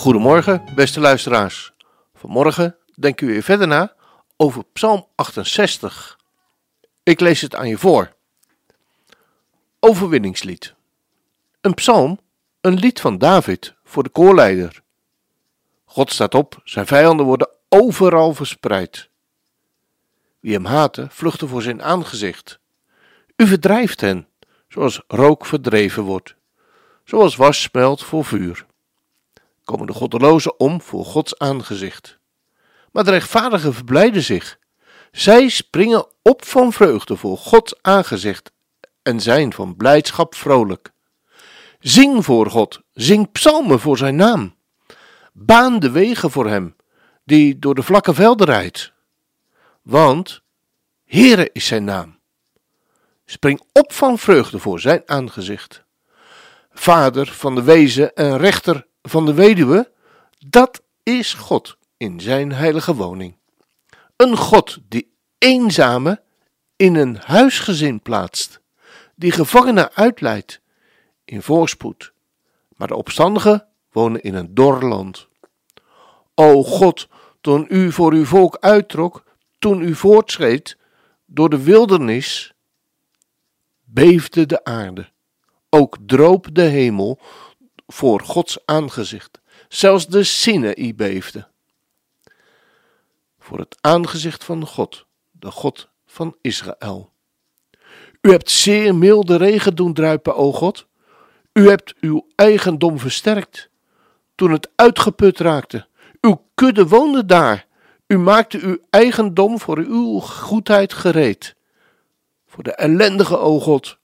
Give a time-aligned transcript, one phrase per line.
[0.00, 1.72] Goedemorgen, beste luisteraars.
[2.14, 3.94] Vanmorgen denken we weer verder na
[4.36, 6.18] over Psalm 68.
[7.02, 8.12] Ik lees het aan je voor.
[9.80, 10.74] Overwinningslied.
[11.60, 12.20] Een psalm,
[12.60, 14.82] een lied van David voor de koorleider.
[15.84, 19.08] God staat op, zijn vijanden worden overal verspreid.
[20.38, 22.58] Wie hem haten, vluchten voor zijn aangezicht.
[23.36, 24.28] U verdrijft hen,
[24.68, 26.34] zoals rook verdreven wordt,
[27.04, 28.68] zoals was smelt voor vuur.
[29.70, 32.20] Komen de goddelozen om voor Gods aangezicht
[32.92, 34.58] maar de rechtvaardigen verblijden zich.
[35.10, 38.52] Zij springen op van vreugde voor Gods aangezicht
[39.02, 40.90] en zijn van blijdschap vrolijk.
[41.80, 44.54] Zing voor God, zing psalmen voor zijn naam.
[45.32, 46.76] Baan de wegen voor hem,
[47.24, 48.92] die door de vlakke velden rijdt.
[49.82, 50.42] Want
[51.04, 52.18] Heere is zijn naam.
[53.24, 55.84] Spring op van vreugde voor zijn aangezicht.
[56.72, 59.92] Vader van de wezen en rechter van de weduwe,
[60.46, 63.36] dat is God in zijn heilige woning.
[64.16, 66.22] Een God die eenzame
[66.76, 68.60] in een huisgezin plaatst,
[69.14, 70.60] die gevangenen uitleidt
[71.24, 72.12] in voorspoed,
[72.76, 75.28] maar de opstandigen wonen in een dor land.
[76.34, 77.08] O God,
[77.40, 79.24] toen u voor uw volk uittrok,
[79.58, 80.76] toen u voortschreed
[81.26, 82.54] door de wildernis,
[83.84, 85.10] beefde de aarde.
[85.68, 87.20] Ook droop de hemel
[87.92, 89.40] voor Gods aangezicht.
[89.68, 91.48] Zelfs de Sinaï beefde
[93.50, 97.12] voor het aangezicht van God, de God van Israël.
[98.20, 100.86] U hebt zeer milde regen doen druipen, o God.
[101.52, 103.68] U hebt uw eigendom versterkt.
[104.34, 105.86] Toen het uitgeput raakte,
[106.20, 107.66] uw kudde woonde daar.
[108.06, 111.54] U maakte uw eigendom voor uw goedheid gereed.
[112.46, 113.98] Voor de ellendige, o God.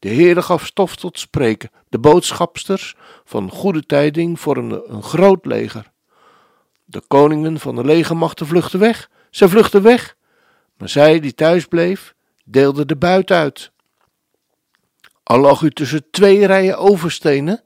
[0.00, 1.70] De Heere gaf stof tot spreken.
[1.88, 5.90] De boodschapsters van goede tijding vormden een groot leger.
[6.84, 9.10] De koningen van de legermachten vluchtten weg.
[9.30, 10.16] Ze vluchtten weg.
[10.76, 13.70] Maar zij die thuis bleef, deelde de buit uit.
[15.22, 17.62] Al lag u tussen twee rijen overstenen,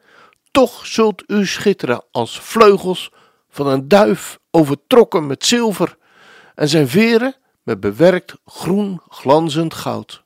[0.50, 3.10] toch zult u schitteren als vleugels
[3.48, 5.96] van een duif overtrokken met zilver
[6.54, 10.23] en zijn veren met bewerkt groen glanzend goud.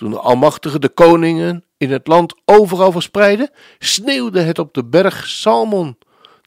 [0.00, 5.26] Toen de Almachtige de koningen in het land overal verspreidde, sneeuwde het op de berg
[5.26, 5.96] Salmon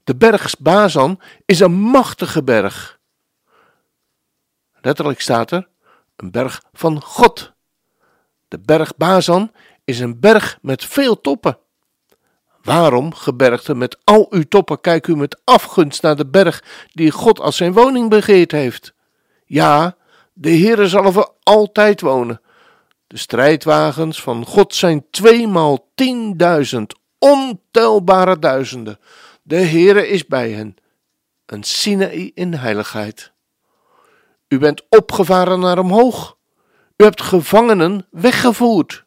[0.03, 2.99] de berg Bazan is een machtige berg.
[4.81, 5.67] Letterlijk staat er
[6.15, 7.53] een berg van God.
[8.47, 9.51] De berg Bazan
[9.83, 11.57] is een berg met veel toppen.
[12.61, 17.39] Waarom, gebergte met al uw toppen, kijkt u met afgunst naar de berg die God
[17.39, 18.93] als zijn woning begeerd heeft?
[19.45, 19.95] Ja,
[20.33, 22.41] de Heere zal er altijd wonen.
[23.13, 28.99] De strijdwagens van God zijn tweemaal tienduizend, ontelbare duizenden.
[29.43, 30.75] De Heere is bij hen,
[31.45, 33.31] een Sinaï in heiligheid.
[34.47, 36.37] U bent opgevaren naar omhoog.
[36.97, 39.05] U hebt gevangenen weggevoerd.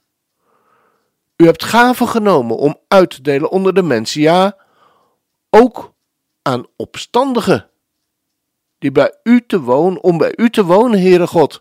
[1.37, 4.57] U hebt gaven genomen om uit te delen onder de mensen, ja,
[5.51, 5.93] ook
[6.43, 7.69] aan opstandigen,
[8.79, 11.61] die bij u te wonen, om bij u te wonen, Heere God.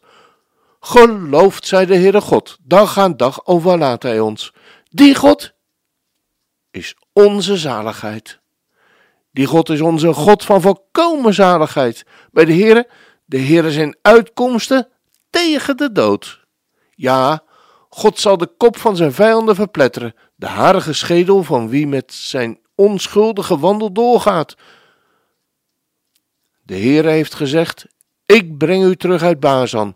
[0.87, 4.53] Geloofd zij de Heere God, dag aan dag overlaat hij ons.
[4.89, 5.53] Die God
[6.71, 8.39] is onze zaligheid.
[9.31, 12.05] Die God is onze God van volkomen zaligheid.
[12.31, 12.89] Bij de Heere,
[13.25, 14.87] de Heere zijn uitkomsten
[15.29, 16.45] tegen de dood.
[16.95, 17.43] Ja,
[17.89, 22.59] God zal de kop van zijn vijanden verpletteren, de harige schedel van wie met zijn
[22.75, 24.55] onschuldige wandel doorgaat.
[26.61, 27.85] De Heere heeft gezegd:
[28.25, 29.95] Ik breng u terug uit Bazan,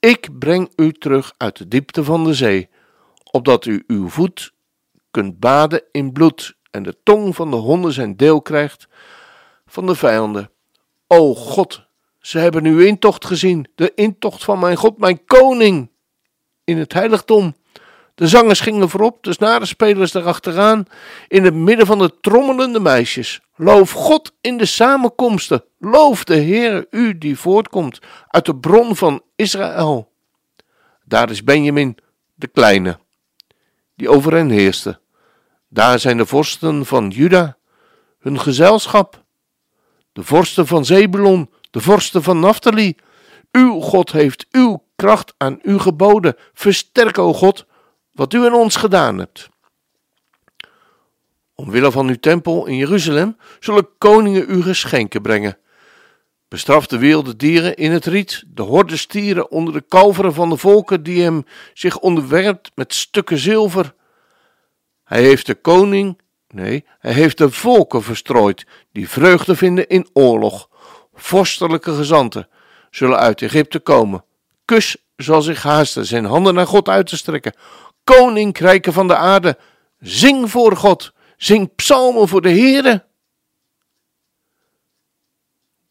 [0.00, 2.68] ik breng u terug uit de diepte van de zee,
[3.30, 4.52] opdat u uw voet
[5.10, 8.88] kunt baden in bloed en de tong van de honden zijn deel krijgt
[9.66, 10.50] van de vijanden.
[11.06, 11.86] O God,
[12.18, 15.90] ze hebben uw intocht gezien, de intocht van mijn God, mijn koning,
[16.64, 17.54] in het heiligdom.
[18.20, 20.84] De zangers gingen voorop, de snarenspelers erachteraan,
[21.28, 23.40] in het midden van de trommelende meisjes.
[23.56, 29.22] Loof God in de samenkomsten, loof de Heer, u die voortkomt uit de bron van
[29.36, 30.12] Israël.
[31.04, 31.96] Daar is Benjamin,
[32.34, 32.98] de kleine
[33.94, 35.00] die over hen heerste.
[35.68, 37.56] Daar zijn de vorsten van Juda,
[38.18, 39.24] hun gezelschap.
[40.12, 42.96] De vorsten van Zebulon, de vorsten van Naphtali.
[43.52, 46.36] Uw God heeft uw kracht aan u geboden.
[46.52, 47.68] Versterk, o God,
[48.12, 49.48] wat u aan ons gedaan hebt.
[51.54, 55.58] Omwille van uw tempel in Jeruzalem zullen koningen u geschenken brengen.
[56.48, 60.56] Bestraf de wilde dieren in het riet, de horde stieren onder de kalveren van de
[60.56, 63.94] volken die hem zich onderwerpt met stukken zilver.
[65.04, 66.18] Hij heeft de koning,
[66.48, 70.68] nee, hij heeft de volken verstrooid die vreugde vinden in oorlog.
[71.14, 72.48] Vorstelijke gezanten
[72.90, 74.24] zullen uit Egypte komen.
[74.64, 77.54] Kus zal zich haasten zijn handen naar God uit te strekken.
[78.16, 79.58] Koninkrijken van de aarde,
[79.98, 83.04] zing voor God, zing psalmen voor de Heere.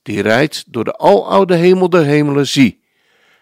[0.02, 2.84] Die rijdt door de aloude hemel der hemelen, zie,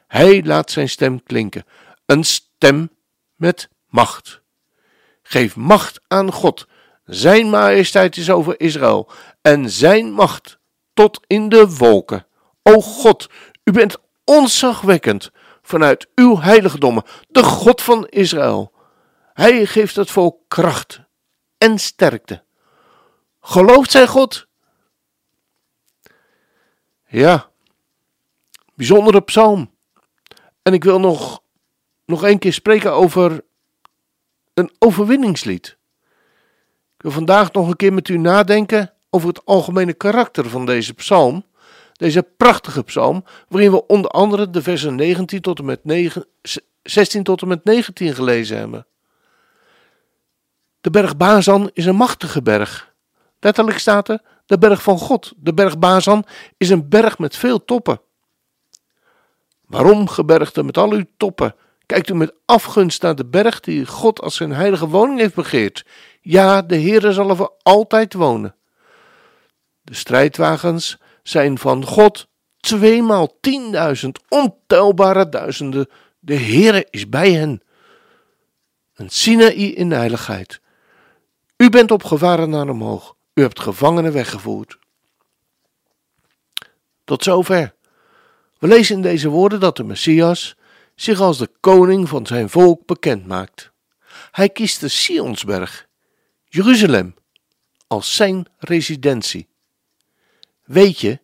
[0.08, 1.66] hij laat zijn stem klinken,
[2.06, 2.90] een stem
[3.36, 4.42] met macht.
[5.22, 6.68] Geef macht aan God,
[7.06, 9.10] zijn majesteit is over Israël.
[9.42, 10.58] En zijn macht
[10.94, 12.26] tot in de wolken.
[12.64, 13.30] O God,
[13.64, 15.32] u bent onzagwekkend
[15.68, 18.72] vanuit uw heiligdommen, de God van Israël.
[19.34, 21.02] Hij geeft het volk kracht
[21.58, 22.44] en sterkte.
[23.42, 24.48] Gelooft zij God?
[27.08, 27.50] Ja,
[28.76, 29.72] bijzondere psalm.
[30.62, 31.42] En ik wil nog,
[32.06, 33.44] nog een keer spreken over
[34.54, 35.78] een overwinningslied.
[36.96, 40.94] Ik wil vandaag nog een keer met u nadenken over het algemene karakter van deze
[40.94, 41.46] psalm.
[41.98, 46.26] Deze prachtige psalm, waarin we onder andere de versen 19 tot en met 9,
[46.84, 48.88] 16 tot en met 19 gelezen hebben.
[50.82, 52.94] De berg Bazan is een machtige berg.
[53.40, 56.26] Letterlijk staat er de berg van God, de berg Bazan,
[56.58, 58.02] is een berg met veel toppen.
[59.66, 61.56] Waarom, gebergte met al uw toppen,
[61.86, 65.86] kijkt u met afgunst naar de berg die God als zijn heilige woning heeft begeerd?
[66.22, 68.56] Ja, de Heere zal er altijd wonen.
[69.82, 72.28] De strijdwagens zijn van God
[72.58, 75.90] tweemaal tienduizend, ontelbare duizenden.
[76.20, 77.62] De Heere is bij hen.
[78.94, 80.62] Een Sinaï in heiligheid.
[81.58, 83.16] U bent opgevaren naar omhoog.
[83.34, 84.78] U hebt gevangenen weggevoerd.
[87.04, 87.76] Tot zover.
[88.60, 90.56] We lezen in deze woorden dat de Messias
[90.96, 93.72] zich als de koning van zijn volk bekend maakt.
[94.32, 95.88] Hij kiest de Sionsberg,
[96.46, 97.16] Jeruzalem,
[97.88, 99.48] als zijn residentie.
[100.68, 101.20] Weet je,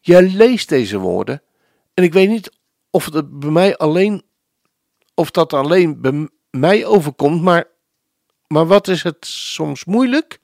[0.00, 1.42] jij leest deze woorden
[1.94, 2.52] en ik weet niet
[2.90, 4.22] of het bij mij alleen,
[5.14, 7.68] of dat alleen bij mij overkomt, maar,
[8.46, 10.40] maar wat is het soms moeilijk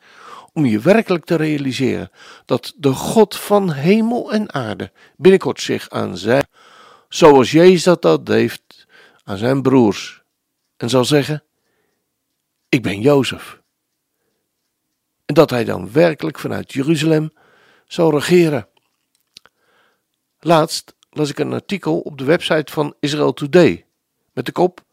[0.53, 2.11] om je werkelijk te realiseren
[2.45, 6.47] dat de God van hemel en aarde binnenkort zich aan zijn,
[7.09, 8.87] zoals Jezus dat, heeft,
[9.25, 10.23] aan zijn broers,
[10.77, 11.45] en zal zeggen:
[12.69, 13.63] Ik ben Jozef.
[15.25, 17.33] En dat hij dan werkelijk vanuit Jeruzalem
[17.87, 18.69] zal regeren.
[20.41, 23.87] Laatst las ik een artikel op de website van Israel Today
[24.33, 24.85] met de kop: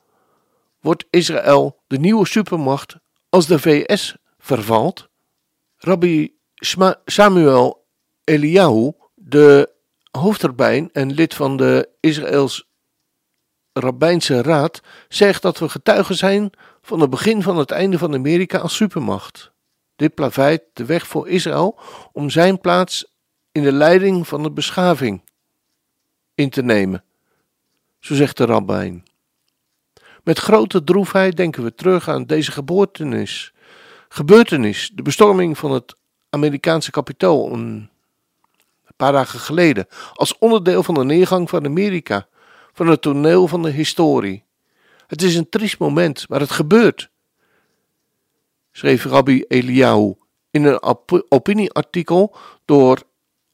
[0.79, 2.95] Wordt Israël de nieuwe supermacht
[3.29, 5.09] als de VS vervalt?
[5.77, 6.35] Rabbi
[7.05, 7.85] Samuel
[8.23, 9.71] Eliyahu, de
[10.11, 12.67] hoofdrabbijn en lid van de Israëls
[13.73, 16.49] Rabbijnse Raad, zegt dat we getuigen zijn
[16.81, 19.52] van het begin van het einde van Amerika als supermacht.
[19.95, 21.79] Dit plaveit de weg voor Israël
[22.11, 23.05] om zijn plaats
[23.51, 25.21] in de leiding van de beschaving
[26.35, 27.03] in te nemen,
[27.99, 29.03] zo zegt de rabbijn.
[30.23, 33.53] Met grote droefheid denken we terug aan deze geboortenis
[34.13, 35.95] gebeurtenis, de bestorming van het
[36.29, 37.89] Amerikaanse kapitool een
[38.95, 42.27] paar dagen geleden, als onderdeel van de neergang van Amerika,
[42.73, 44.43] van het toneel van de historie.
[45.07, 47.09] Het is een triest moment, maar het gebeurt,
[48.73, 50.13] schreef Rabbi Eliyahu
[50.49, 53.03] in een op opinieartikel door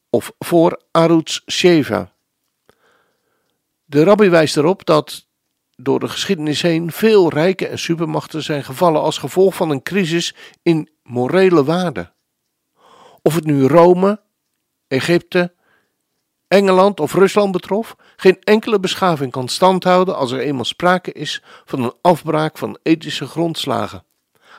[0.09, 2.13] of voor Arutz Sheva.
[3.85, 5.27] De rabbi wijst erop dat
[5.75, 10.35] door de geschiedenis heen veel rijke en supermachten zijn gevallen als gevolg van een crisis
[10.61, 12.13] in morele waarden.
[13.21, 14.21] Of het nu Rome,
[14.87, 15.53] Egypte,
[16.47, 21.83] Engeland of Rusland betrof, geen enkele beschaving kan standhouden als er eenmaal sprake is van
[21.83, 24.03] een afbraak van ethische grondslagen.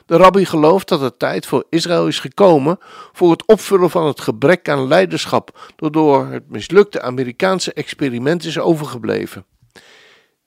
[0.05, 2.79] De rabbi gelooft dat de tijd voor Israël is gekomen
[3.11, 8.59] voor het opvullen van het gebrek aan leiderschap, dat door het mislukte Amerikaanse experiment is
[8.59, 9.45] overgebleven.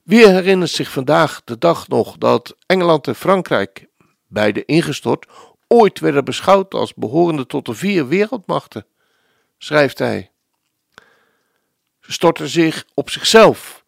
[0.03, 3.87] Wie herinnert zich vandaag de dag nog dat Engeland en Frankrijk,
[4.27, 5.27] beide ingestort,
[5.69, 8.87] ooit werden beschouwd als behorende tot de vier wereldmachten?
[9.59, 10.31] Schrijft hij.
[12.01, 13.84] Ze stortten zich op zichzelf,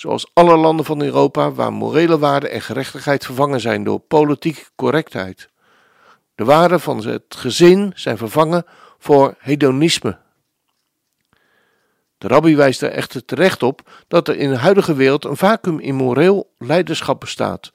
[0.00, 5.48] zoals alle landen van Europa waar morele waarden en gerechtigheid vervangen zijn door politieke correctheid.
[6.34, 8.64] De waarden van het gezin zijn vervangen
[8.98, 10.18] voor hedonisme.
[12.18, 15.78] De rabbi wijst er echter terecht op dat er in de huidige wereld een vacuüm
[15.78, 17.72] in moreel leiderschap bestaat.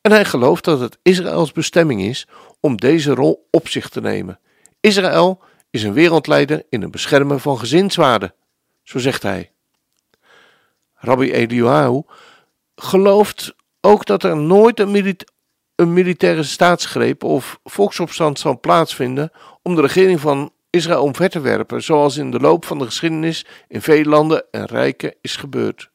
[0.00, 2.26] En hij gelooft dat het Israëls bestemming is
[2.60, 4.38] om deze rol op zich te nemen.
[4.80, 8.34] Israël is een wereldleider in het beschermen van gezinswaarden,
[8.82, 9.50] zo zegt hij.
[11.00, 12.02] Rabbi Eliyahu
[12.74, 15.16] gelooft ook dat er nooit een,
[15.74, 19.30] een militaire staatsgreep of volksopstand zal plaatsvinden
[19.62, 23.46] om de regering van Israël omver te werpen, zoals in de loop van de geschiedenis
[23.68, 25.90] in veel landen en rijken is gebeurd.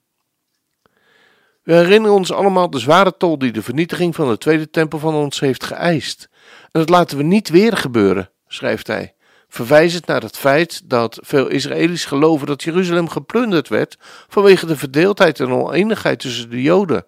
[1.63, 5.13] We herinneren ons allemaal de zware tol die de vernietiging van de tweede tempel van
[5.13, 6.29] ons heeft geëist.
[6.71, 9.13] En dat laten we niet weer gebeuren, schrijft hij,
[9.47, 13.97] verwijzend naar het feit dat veel Israëli's geloven dat Jeruzalem geplunderd werd
[14.27, 17.05] vanwege de verdeeldheid en oneenigheid tussen de Joden.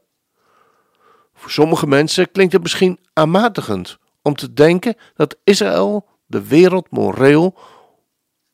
[1.33, 7.57] Voor sommige mensen klinkt het misschien aanmatigend om te denken dat Israël de wereld moreel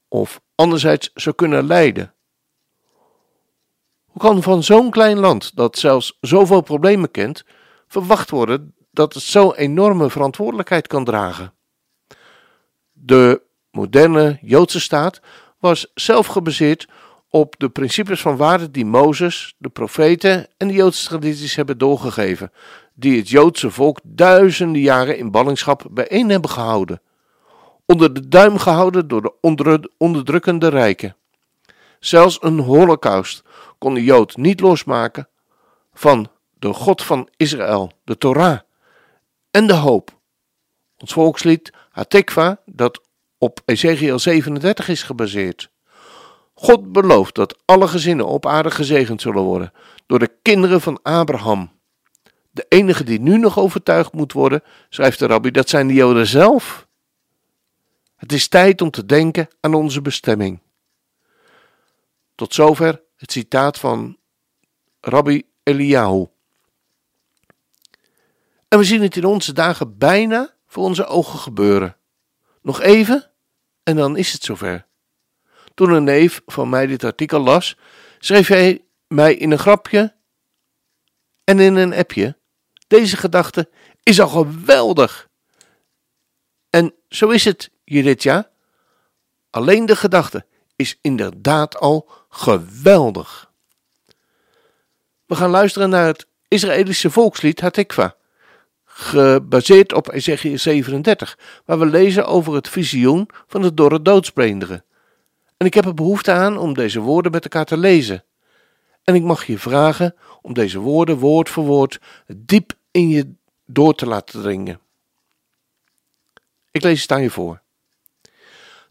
[0.08, 2.14] of anderzijds zou kunnen leiden.
[4.06, 7.46] Hoe kan van zo'n klein land, dat zelfs zoveel problemen kent,
[7.88, 11.54] verwacht worden dat het zo'n enorme verantwoordelijkheid kan dragen?
[12.92, 13.42] De
[13.74, 15.22] moderne Joodse staat
[15.60, 16.88] was zelf gebaseerd
[17.30, 22.52] op de principes van waarde die Mozes, de profeten en de Joodse tradities hebben doorgegeven,
[22.94, 27.02] die het Joodse volk duizenden jaren in ballingschap bijeen hebben gehouden
[27.86, 31.16] onder de duim gehouden door de onderdrukkende rijken.
[32.00, 33.44] Zelfs een holocaust
[33.78, 35.28] kon de Jood niet losmaken
[35.94, 38.60] van de God van Israël, de Torah
[39.52, 40.20] en de hoop.
[40.98, 43.02] Ons volkslied Hatikva, dat
[43.44, 45.72] op Ezekiel 37 is gebaseerd.
[46.54, 49.74] God belooft dat alle gezinnen op aarde gezegend zullen worden
[50.06, 51.72] door de kinderen van Abraham.
[52.52, 56.28] De enige die nu nog overtuigd moet worden, schrijft de rabbi, dat zijn de Joden
[56.28, 56.88] zelf.
[58.16, 60.62] Het is tijd om te denken aan onze bestemming.
[62.36, 64.18] Tot zover het citaat van
[65.02, 66.26] Rabbi Eliyahu.
[68.68, 71.98] En we zien het in onze dagen bijna voor onze ogen gebeuren.
[72.62, 73.33] Nog even
[73.84, 74.86] en dan is het zover.
[75.74, 77.78] Toen een neef van mij dit artikel las,
[78.20, 80.16] schreef hij mij in een grapje
[81.44, 82.38] en in een appje:
[82.88, 83.70] Deze gedachte
[84.04, 85.30] is al geweldig.
[86.70, 88.52] En zo is het Jiritja.
[89.50, 93.52] Alleen de gedachte is inderdaad al geweldig.
[95.26, 98.16] We gaan luisteren naar het Israëlische volkslied Hatikva,
[98.94, 104.84] gebaseerd op Ezekiel 37, waar we lezen over het visioen van de dorre doodsbeenderen.
[105.58, 108.24] En ik heb er behoefte aan om deze woorden met elkaar te lezen.
[109.04, 112.00] En ik mag je vragen om deze woorden woord voor woord
[112.36, 113.34] diep in je
[113.66, 114.80] door te laten dringen.
[116.72, 117.62] Ik lees het aan je voor.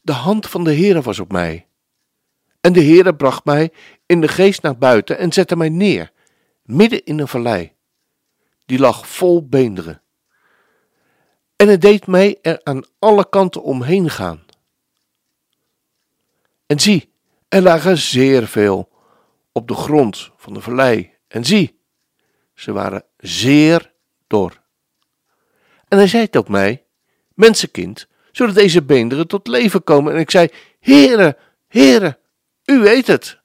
[0.03, 1.67] De hand van de Heere was op mij.
[2.61, 3.73] En de Heere bracht mij
[4.07, 6.13] in de geest naar buiten en zette mij neer,
[6.63, 7.73] midden in een vallei.
[8.73, 10.03] Die lag vol beenderen.
[11.57, 14.45] En het deed mij er aan alle kanten omheen gaan.
[16.67, 17.13] En zie,
[17.49, 18.89] er lagen zeer veel
[19.53, 21.11] op de grond van de vallei.
[21.29, 21.79] En zie,
[22.55, 23.93] ze waren zeer
[24.27, 24.63] dor.
[25.89, 26.85] En hij zei tot mij,
[27.35, 30.15] mensenkind, zodat deze beenderen tot leven komen.
[30.15, 30.49] En ik zei,
[30.81, 31.39] Heere,
[31.69, 32.19] Heere,
[32.65, 33.41] u weet het.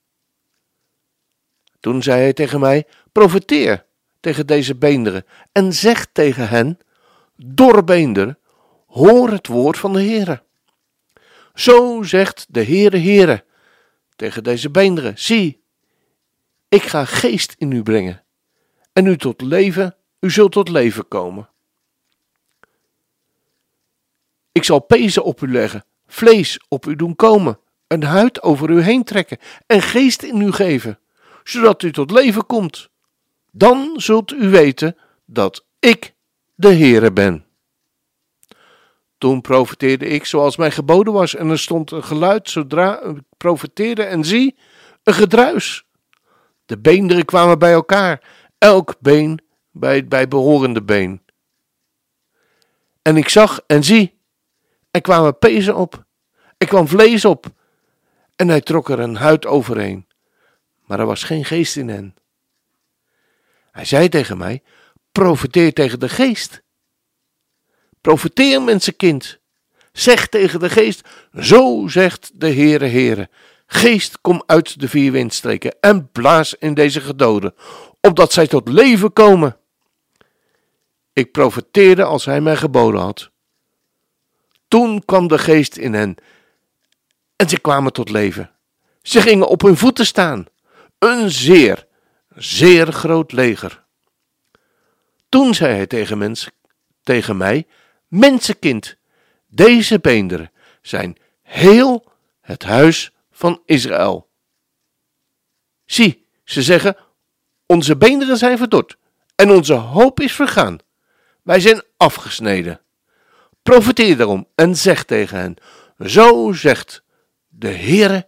[1.80, 3.86] Toen zei hij tegen mij, profeteer
[4.20, 6.80] tegen deze beenderen en zeg tegen hen,
[7.86, 8.40] beenderen,
[8.88, 10.44] hoor het woord van de Heere.
[11.54, 13.46] Zo zegt de Heere, Heere,
[14.16, 15.64] tegen deze beenderen, zie,
[16.70, 18.24] ik ga geest in u brengen
[18.94, 21.50] en u tot leven, u zult tot leven komen.
[24.52, 28.82] Ik zal pezen op u leggen, vlees op u doen komen, een huid over u
[28.82, 31.00] heen trekken en geest in u geven,
[31.44, 32.90] zodat u tot leven komt.
[33.58, 36.14] Dan zult u weten dat ik
[36.56, 37.46] de Heere ben.
[39.18, 44.04] Toen profeteerde ik zoals mij geboden was en er stond een geluid zodra ik profeteerde
[44.04, 44.58] en zie,
[45.04, 45.86] een gedruis.
[46.66, 48.24] De beenderen kwamen bij elkaar,
[48.58, 49.40] elk been
[49.72, 51.22] bij het bijbehorende been.
[53.02, 54.20] En ik zag en zie,
[54.92, 56.06] er kwamen pezen op.
[56.58, 57.46] Er kwam vlees op.
[58.36, 60.08] En hij trok er een huid overheen.
[60.86, 62.16] Maar er was geen geest in hen.
[63.78, 64.62] Hij zei tegen mij:
[65.12, 66.62] Profeteer tegen de geest.
[68.02, 69.40] Profeteer, mensenkind.
[69.92, 71.08] Zeg tegen de geest:
[71.40, 73.30] Zo zegt de Heere, Heere.
[73.68, 77.56] Geest, kom uit de vier windstreken en blaas in deze gedoden,
[78.02, 79.58] opdat zij tot leven komen.
[81.14, 83.32] Ik profeteerde als hij mij geboden had.
[84.68, 86.16] Toen kwam de geest in hen
[87.36, 88.52] en ze kwamen tot leven.
[89.02, 90.46] Ze gingen op hun voeten staan,
[91.00, 91.87] een zeer,
[92.38, 93.84] zeer groot leger.
[95.30, 96.50] Toen zei hij tegen, mens,
[97.04, 97.68] tegen mij:
[98.08, 98.98] Mensenkind,
[99.48, 100.52] deze beenderen
[100.82, 104.30] zijn heel het huis van Israël.
[105.86, 106.98] Zie, ze zeggen:
[107.66, 108.98] Onze beenderen zijn verdord
[109.36, 110.78] en onze hoop is vergaan.
[111.42, 112.82] Wij zijn afgesneden.
[113.64, 115.56] Profeteer daarom en zeg tegen hen:
[116.06, 117.04] Zo zegt
[117.48, 118.28] de Heere,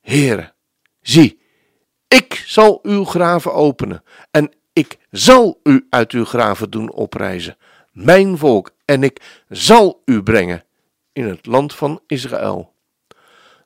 [0.00, 0.52] Heere,
[1.02, 1.42] zie,
[2.14, 7.56] ik zal uw graven openen en ik zal u uit uw graven doen oprijzen,
[7.92, 10.64] mijn volk, en ik zal u brengen
[11.12, 12.74] in het land van Israël.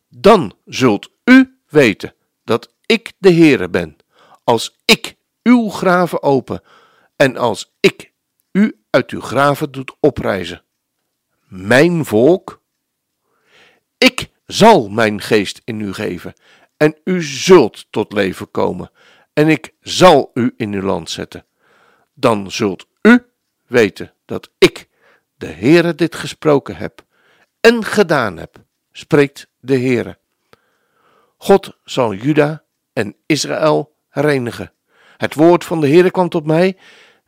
[0.08, 2.14] Dan zult u weten
[2.44, 3.96] dat ik de Heere ben,
[4.44, 6.62] als ik uw graven open
[7.16, 8.12] en als ik
[8.52, 10.62] u uit uw graven doet oprijzen.
[11.46, 12.62] Mijn volk,
[13.98, 16.34] ik zal mijn geest in u geven
[16.78, 18.90] en u zult tot leven komen
[19.32, 21.46] en ik zal u in uw land zetten.
[22.14, 23.26] Dan zult u
[23.66, 24.88] weten dat ik,
[25.34, 27.04] de Heere, dit gesproken heb
[27.60, 28.56] en gedaan heb,
[28.92, 30.18] spreekt de Heere.
[31.36, 34.72] God zal Juda en Israël reinigen.
[35.16, 36.76] Het woord van de Heere kwam tot mij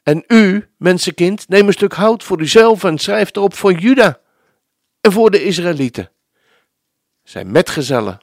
[0.03, 4.21] en u, mensenkind, neem een stuk hout voor uzelf en schrijf erop voor Juda
[5.01, 6.11] en voor de Israëlieten.
[7.23, 8.21] Zijn metgezellen.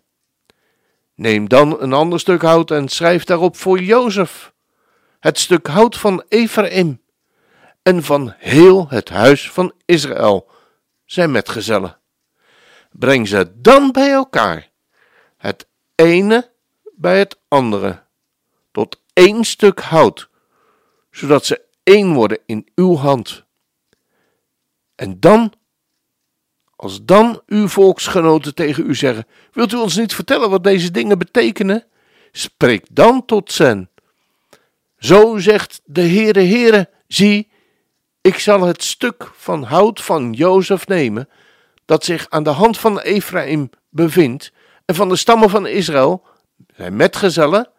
[1.17, 4.53] Neem dan een ander stuk hout en schrijf daarop voor Jozef,
[5.19, 7.01] het stuk hout van Ephraim
[7.81, 10.50] en van heel het huis van Israël,
[11.05, 11.97] zijn metgezellen.
[12.91, 14.69] Breng ze dan bij elkaar,
[15.38, 16.51] het ene
[16.95, 18.03] bij het andere,
[18.71, 20.29] tot één stuk hout,
[21.12, 23.45] zodat ze één worden in uw hand.
[24.95, 25.53] En dan,
[26.77, 31.18] als dan uw volksgenoten tegen u zeggen: Wilt u ons niet vertellen wat deze dingen
[31.18, 31.85] betekenen?
[32.31, 33.90] Spreek dan tot Zen.
[34.98, 37.50] Zo zegt de Heere, Heere, zie,
[38.22, 41.29] ik zal het stuk van hout van Jozef nemen,
[41.85, 44.51] dat zich aan de hand van Ephraim bevindt,
[44.85, 46.25] en van de stammen van Israël,
[46.75, 47.70] zijn metgezellen,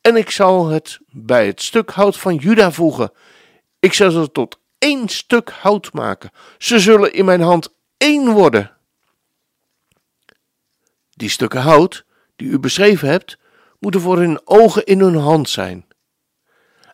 [0.00, 3.12] en ik zal het bij het stuk hout van Juda voegen,
[3.80, 6.30] ik zal ze tot één stuk hout maken.
[6.58, 8.76] Ze zullen in mijn hand één worden.
[11.10, 12.04] Die stukken hout
[12.36, 13.38] die u beschreven hebt,
[13.78, 15.86] moeten voor hun ogen in hun hand zijn.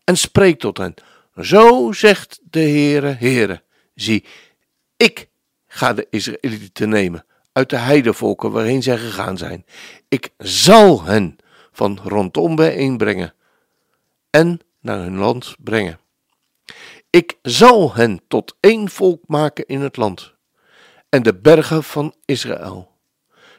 [0.04, 0.94] En spreek tot hen.
[1.40, 3.62] Zo zegt de Heere, Heere,
[3.94, 4.24] zie,
[4.96, 5.28] ik
[5.66, 9.64] ga de Israëlieten nemen uit de heidevolken waarheen zij gegaan zijn.
[10.08, 11.36] Ik zal hen
[11.72, 13.34] van rondom bijeenbrengen
[14.30, 16.00] en naar hun land brengen.
[17.10, 20.34] Ik zal hen tot één volk maken in het land
[21.10, 22.98] en de bergen van Israël.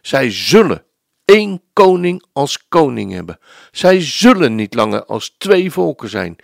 [0.01, 0.83] Zij zullen
[1.25, 3.39] één koning als koning hebben.
[3.71, 6.35] Zij zullen niet langer als twee volken zijn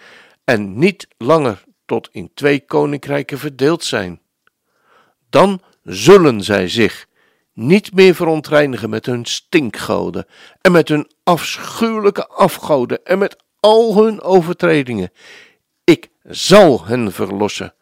[0.44, 4.22] en niet langer tot in twee koninkrijken verdeeld zijn.
[5.30, 7.08] Dan zullen zij zich
[7.54, 10.26] niet meer verontreinigen met hun stinkgoden
[10.62, 15.12] en met hun afschuwelijke afgoden en met al hun overtredingen.
[15.84, 17.74] Ik zal hen verlossen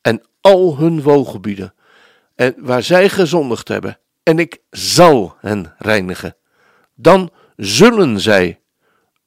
[0.00, 1.74] en al hun woongebieden,
[2.36, 6.36] en waar zij gezondigd hebben, en ik zal hen reinigen.
[6.94, 8.60] Dan zullen zij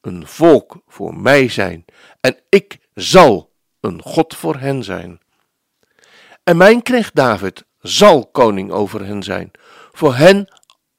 [0.02, 1.86] een volk voor mij zijn,
[2.22, 5.20] en ik zal een God voor hen zijn.
[6.44, 9.52] En mijn knecht David zal koning over hen zijn.
[9.92, 10.48] Voor hen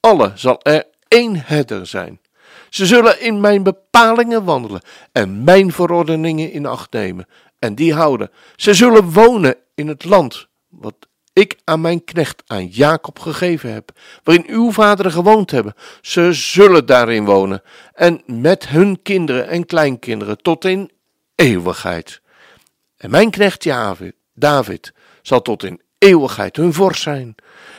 [0.00, 2.20] alle zal er één herder zijn.
[2.70, 4.80] Ze zullen in mijn bepalingen wandelen
[5.12, 7.26] en mijn verordeningen in acht nemen
[7.58, 8.30] en die houden.
[8.56, 10.94] Ze zullen wonen in het land wat
[11.32, 13.90] ik aan mijn knecht, aan Jacob gegeven heb,
[14.22, 15.74] waarin uw vaderen gewoond hebben.
[16.00, 17.62] Ze zullen daarin wonen
[17.92, 20.90] en met hun kinderen en kleinkinderen tot in
[21.34, 22.20] eeuwigheid.
[22.96, 23.64] En mijn knecht
[24.34, 27.34] David, zal tot in eeuwigheid hun vorst zijn.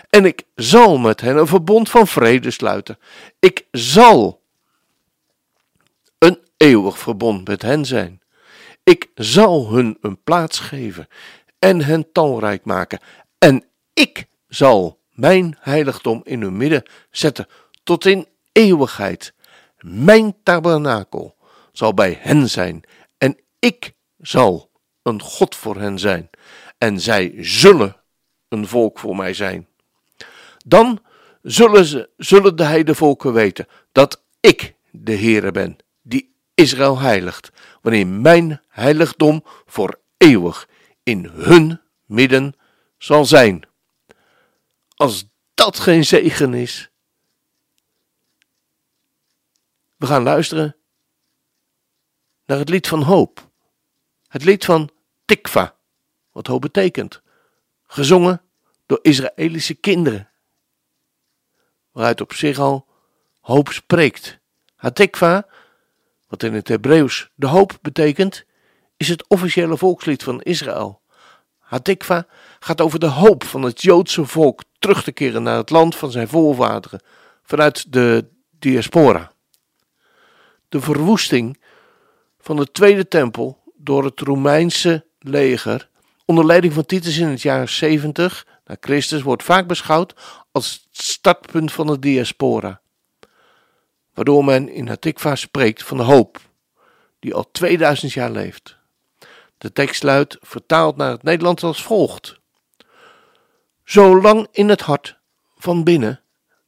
[0.09, 2.97] En ik zal met hen een verbond van vrede sluiten.
[3.39, 4.41] Ik zal
[6.17, 8.21] een eeuwig verbond met hen zijn.
[8.83, 11.07] Ik zal hun een plaats geven
[11.59, 12.99] en hen talrijk maken.
[13.41, 17.47] En ik zal mijn heiligdom in hun midden zetten
[17.83, 19.33] tot in eeuwigheid.
[19.79, 21.35] Mijn tabernakel
[21.71, 22.83] zal bij hen zijn
[23.17, 24.69] en ik zal
[25.01, 26.29] een God voor hen zijn.
[26.77, 27.95] En zij zullen
[28.49, 29.67] een volk voor mij zijn.
[30.65, 30.99] Dan
[31.41, 37.51] zullen, ze, zullen de heidevolken weten dat ik de Heere ben, die Israël heiligt,
[37.81, 40.67] wanneer mijn heiligdom voor eeuwig
[41.03, 42.55] in hun midden
[43.03, 43.67] zal zijn.
[44.95, 46.89] Als dat geen zegen is.
[49.95, 50.75] We gaan luisteren
[52.45, 53.49] naar het lied van hoop.
[54.27, 54.89] Het lied van
[55.25, 55.75] Tikva,
[56.31, 57.21] wat hoop betekent.
[57.87, 58.41] Gezongen
[58.85, 60.29] door Israëlische kinderen.
[61.91, 62.87] Waaruit op zich al
[63.39, 64.39] hoop spreekt.
[64.75, 65.47] Hatikva,
[66.27, 68.45] wat in het Hebreeuws de hoop betekent,
[68.97, 71.01] is het officiële volkslied van Israël.
[71.59, 72.27] Hatikva
[72.63, 76.11] gaat over de hoop van het Joodse volk terug te keren naar het land van
[76.11, 77.01] zijn voorvaderen
[77.43, 78.27] vanuit de
[78.59, 79.31] diaspora.
[80.69, 81.61] De verwoesting
[82.39, 85.89] van de Tweede Tempel door het Romeinse leger
[86.25, 90.13] onder leiding van Titus in het jaar 70 na Christus wordt vaak beschouwd
[90.51, 92.81] als het startpunt van de diaspora,
[94.13, 96.39] waardoor men in Hatikva spreekt van de hoop
[97.19, 98.77] die al 2000 jaar leeft.
[99.57, 102.40] De tekst luidt, vertaald naar het Nederlands als volgt.
[103.83, 105.19] Zolang in het hart
[105.55, 106.21] van binnen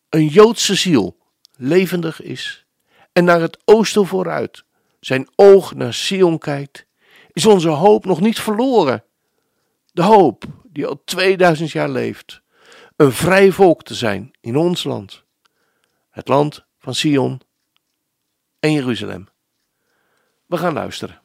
[0.09, 1.17] een Joodse ziel
[1.55, 2.65] levendig is
[3.11, 4.63] en naar het oosten vooruit
[4.99, 6.85] zijn oog naar Sion kijkt,
[7.31, 9.03] is onze hoop nog niet verloren.
[9.91, 12.41] De hoop die al 2000 jaar leeft,
[12.95, 15.23] een vrij volk te zijn in ons land,
[16.09, 17.41] het land van Sion
[18.59, 19.27] en Jeruzalem.
[20.45, 21.22] We gaan luisteren.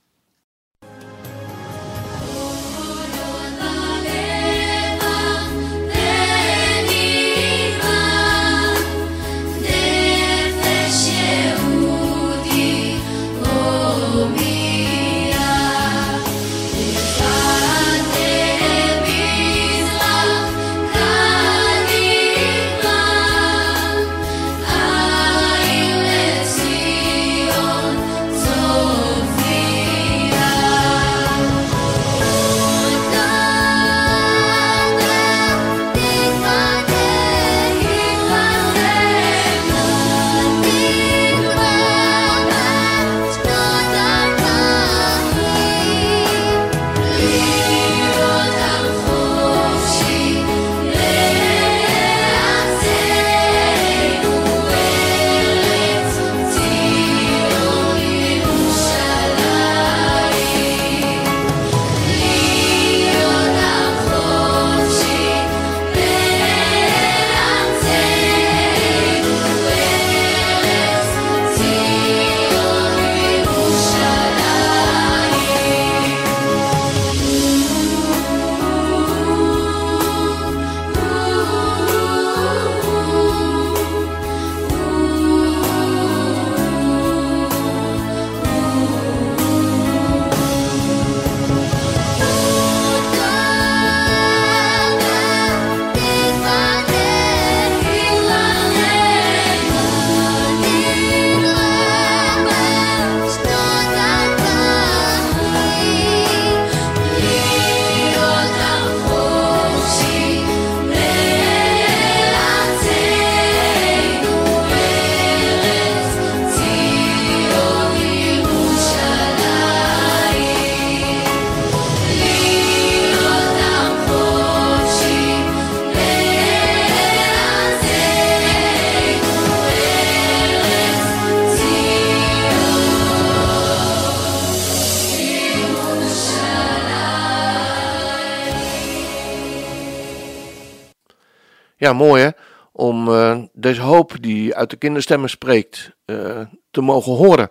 [141.92, 142.30] Mooi hè,
[142.72, 147.50] om uh, deze hoop die uit de kinderstemmen spreekt uh, te mogen horen.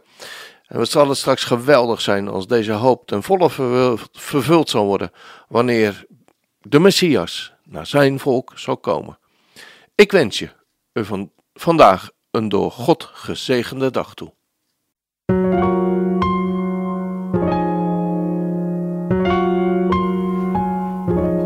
[0.67, 3.49] En wat zal het straks geweldig zijn als deze hoop ten volle
[4.11, 5.11] vervuld zal worden
[5.47, 6.05] wanneer
[6.61, 9.19] de Messias naar zijn volk zal komen.
[9.95, 10.49] Ik wens je
[10.93, 14.36] van vandaag een door God gezegende dag toe.